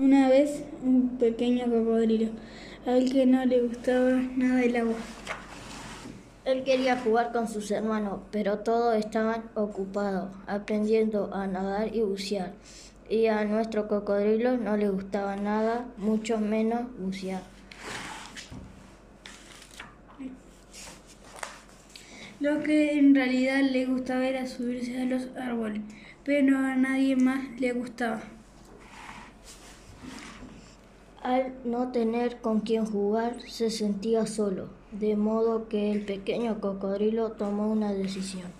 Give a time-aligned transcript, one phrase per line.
[0.00, 2.30] Una vez un pequeño cocodrilo,
[2.86, 4.94] al que no le gustaba nada el agua.
[6.44, 12.52] Él quería jugar con sus hermanos, pero todos estaban ocupados aprendiendo a nadar y bucear.
[13.10, 17.42] Y a nuestro cocodrilo no le gustaba nada, mucho menos bucear.
[22.38, 25.82] Lo que en realidad le gustaba era subirse a los árboles,
[26.22, 28.37] pero a nadie más le gustaba.
[31.22, 37.32] Al no tener con quién jugar, se sentía solo, de modo que el pequeño cocodrilo
[37.32, 38.52] tomó una decisión.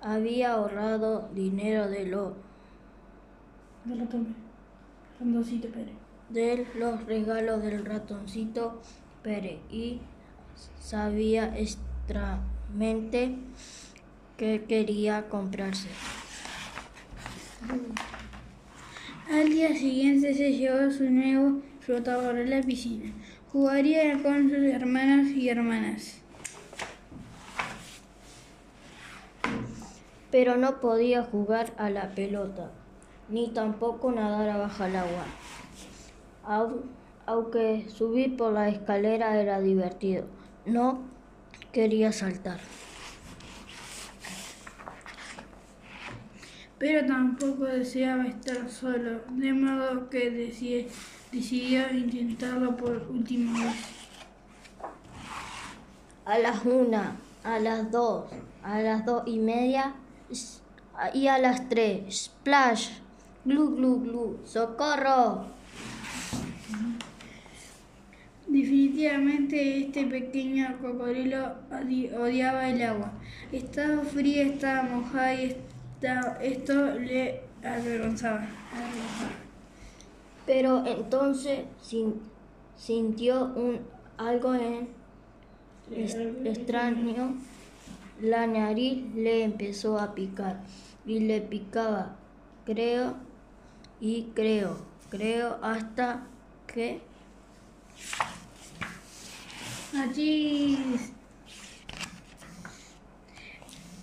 [0.00, 2.32] Había ahorrado dinero de, lo,
[3.84, 4.34] De ratón,
[5.20, 5.94] ratoncito Pérez.
[6.30, 8.80] de los regalos del ratoncito
[9.22, 10.00] Pérez y
[10.80, 13.36] sabía extramente
[14.38, 15.88] que quería comprarse.
[19.30, 23.12] Al día siguiente se llevó su nuevo flotador a la piscina.
[23.52, 26.18] Jugaría con sus hermanos y hermanas.
[30.30, 32.70] pero no podía jugar a la pelota,
[33.28, 35.24] ni tampoco nadar bajo el agua.
[36.46, 36.82] Au-
[37.26, 40.24] Aunque subir por la escalera era divertido,
[40.66, 41.02] no
[41.70, 42.58] quería saltar.
[46.82, 50.88] Pero tampoco deseaba estar solo, de modo que deci-
[51.30, 53.76] decidió intentarlo por última vez.
[56.24, 58.24] A las una, a las dos,
[58.64, 59.94] a las dos y media
[61.14, 62.24] y a las tres.
[62.24, 62.88] Splash,
[63.44, 65.46] glu glu glu, socorro.
[68.48, 73.12] Definitivamente este pequeño cocodrilo odi- odiaba el agua.
[73.52, 75.60] Estaba fría, estaba mojada y esta-
[76.40, 78.46] esto le avergonzaba.
[80.46, 82.20] Pero entonces sin-
[82.76, 83.80] sintió un
[84.18, 84.88] algo en
[86.44, 87.36] extraño.
[88.20, 90.60] La nariz le empezó a picar
[91.06, 92.16] y le picaba,
[92.64, 93.14] creo,
[94.00, 94.76] y creo,
[95.10, 96.22] creo, hasta
[96.66, 97.00] que
[99.94, 100.61] Allí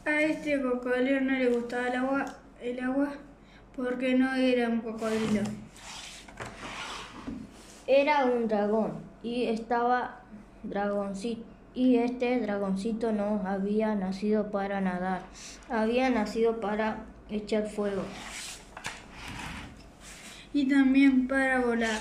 [0.06, 2.26] a este cocodrilo no le gustaba el agua,
[2.62, 3.10] el agua
[3.76, 5.42] porque no era un cocodrilo.
[7.88, 8.94] era un dragón
[9.24, 10.22] y estaba
[10.64, 11.44] dragoncito.
[11.74, 15.22] Y este dragoncito no había nacido para nadar,
[15.70, 18.04] había nacido para echar fuego.
[20.52, 22.00] Y también para volar.